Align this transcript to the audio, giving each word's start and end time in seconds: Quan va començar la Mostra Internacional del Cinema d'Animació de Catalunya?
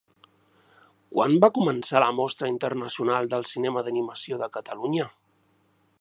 Quan 1.17 1.35
va 1.43 1.49
començar 1.57 2.01
la 2.03 2.07
Mostra 2.21 2.49
Internacional 2.53 3.29
del 3.35 3.47
Cinema 3.53 3.85
d'Animació 3.89 4.41
de 4.45 4.51
Catalunya? 4.57 5.07